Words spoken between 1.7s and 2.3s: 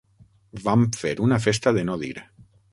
de no dir.